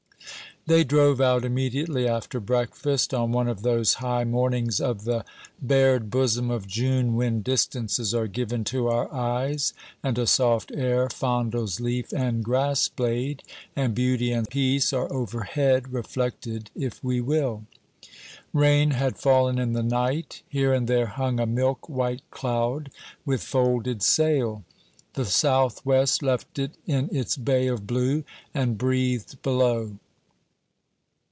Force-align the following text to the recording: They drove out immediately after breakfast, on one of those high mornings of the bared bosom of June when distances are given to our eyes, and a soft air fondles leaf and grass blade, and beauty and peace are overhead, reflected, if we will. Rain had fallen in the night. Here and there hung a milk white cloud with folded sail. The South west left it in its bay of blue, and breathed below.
They 0.67 0.83
drove 0.83 1.19
out 1.19 1.43
immediately 1.43 2.07
after 2.07 2.39
breakfast, 2.39 3.15
on 3.15 3.31
one 3.31 3.47
of 3.47 3.63
those 3.63 3.95
high 3.95 4.23
mornings 4.25 4.79
of 4.79 5.05
the 5.05 5.25
bared 5.59 6.11
bosom 6.11 6.51
of 6.51 6.67
June 6.67 7.15
when 7.15 7.41
distances 7.41 8.13
are 8.13 8.27
given 8.27 8.63
to 8.65 8.87
our 8.87 9.11
eyes, 9.11 9.73
and 10.03 10.19
a 10.19 10.27
soft 10.27 10.71
air 10.71 11.09
fondles 11.09 11.79
leaf 11.79 12.13
and 12.13 12.43
grass 12.43 12.87
blade, 12.89 13.41
and 13.75 13.95
beauty 13.95 14.31
and 14.31 14.51
peace 14.51 14.93
are 14.93 15.11
overhead, 15.11 15.91
reflected, 15.91 16.69
if 16.75 17.03
we 17.03 17.19
will. 17.21 17.65
Rain 18.53 18.91
had 18.91 19.17
fallen 19.17 19.57
in 19.57 19.73
the 19.73 19.81
night. 19.83 20.43
Here 20.47 20.73
and 20.75 20.87
there 20.87 21.07
hung 21.07 21.39
a 21.39 21.47
milk 21.47 21.89
white 21.89 22.21
cloud 22.29 22.91
with 23.25 23.41
folded 23.41 24.03
sail. 24.03 24.63
The 25.15 25.25
South 25.25 25.83
west 25.87 26.21
left 26.21 26.59
it 26.59 26.77
in 26.85 27.09
its 27.11 27.35
bay 27.35 27.65
of 27.67 27.87
blue, 27.87 28.23
and 28.53 28.77
breathed 28.77 29.41
below. 29.41 29.97